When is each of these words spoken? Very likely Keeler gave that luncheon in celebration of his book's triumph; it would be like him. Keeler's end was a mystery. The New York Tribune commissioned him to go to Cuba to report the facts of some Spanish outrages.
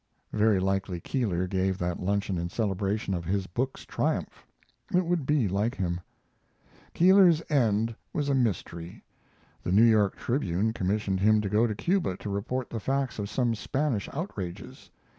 Very 0.33 0.59
likely 0.59 0.99
Keeler 0.99 1.45
gave 1.45 1.77
that 1.77 1.99
luncheon 1.99 2.39
in 2.39 2.49
celebration 2.49 3.13
of 3.13 3.23
his 3.23 3.45
book's 3.45 3.85
triumph; 3.85 4.47
it 4.91 5.05
would 5.05 5.27
be 5.27 5.47
like 5.47 5.75
him. 5.75 6.01
Keeler's 6.95 7.43
end 7.51 7.95
was 8.11 8.27
a 8.27 8.33
mystery. 8.33 9.03
The 9.61 9.71
New 9.71 9.83
York 9.85 10.15
Tribune 10.15 10.73
commissioned 10.73 11.19
him 11.19 11.39
to 11.41 11.49
go 11.49 11.67
to 11.67 11.75
Cuba 11.75 12.17
to 12.17 12.31
report 12.31 12.71
the 12.71 12.79
facts 12.79 13.19
of 13.19 13.29
some 13.29 13.53
Spanish 13.53 14.09
outrages. 14.11 14.89